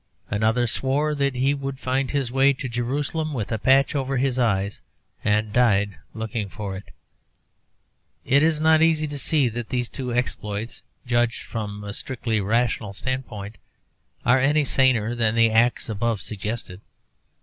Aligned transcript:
Another 0.31 0.65
swore 0.65 1.13
that 1.13 1.35
he 1.35 1.53
would 1.53 1.77
find 1.79 2.09
his 2.09 2.31
way 2.31 2.53
to 2.53 2.67
Jerusalem 2.67 3.33
with 3.35 3.51
a 3.51 3.59
patch 3.59 3.93
over 3.93 4.17
his 4.17 4.39
eyes, 4.39 4.81
and 5.23 5.53
died 5.53 5.97
looking 6.15 6.49
for 6.49 6.75
it. 6.75 6.85
It 8.25 8.41
is 8.41 8.59
not 8.59 8.81
easy 8.81 9.05
to 9.07 9.19
see 9.19 9.47
that 9.49 9.69
these 9.69 9.89
two 9.89 10.11
exploits, 10.11 10.81
judged 11.05 11.43
from 11.43 11.83
a 11.83 11.93
strictly 11.93 12.41
rational 12.41 12.93
standpoint, 12.93 13.59
are 14.25 14.39
any 14.39 14.63
saner 14.63 15.13
than 15.13 15.35
the 15.35 15.51
acts 15.51 15.87
above 15.87 16.19
suggested. 16.21 16.81